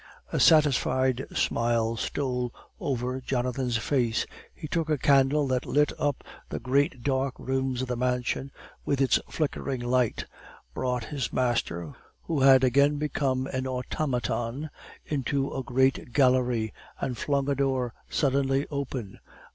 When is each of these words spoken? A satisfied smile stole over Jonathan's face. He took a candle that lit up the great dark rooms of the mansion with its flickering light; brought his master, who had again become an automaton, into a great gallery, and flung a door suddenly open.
A 0.33 0.39
satisfied 0.39 1.27
smile 1.35 1.95
stole 1.95 2.51
over 2.79 3.21
Jonathan's 3.21 3.77
face. 3.77 4.25
He 4.51 4.67
took 4.67 4.89
a 4.89 4.97
candle 4.97 5.45
that 5.49 5.63
lit 5.67 5.91
up 5.99 6.23
the 6.49 6.59
great 6.59 7.03
dark 7.03 7.35
rooms 7.37 7.83
of 7.83 7.87
the 7.87 7.95
mansion 7.95 8.51
with 8.83 8.99
its 8.99 9.19
flickering 9.29 9.79
light; 9.81 10.25
brought 10.73 11.03
his 11.03 11.31
master, 11.31 11.93
who 12.23 12.39
had 12.39 12.63
again 12.63 12.97
become 12.97 13.45
an 13.45 13.67
automaton, 13.67 14.71
into 15.05 15.53
a 15.53 15.61
great 15.61 16.13
gallery, 16.13 16.73
and 16.99 17.15
flung 17.15 17.47
a 17.47 17.53
door 17.53 17.93
suddenly 18.09 18.65
open. 18.71 19.19